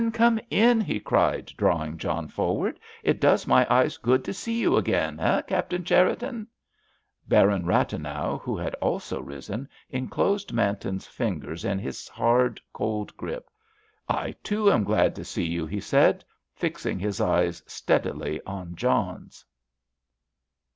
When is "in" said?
0.49-0.81, 11.63-11.77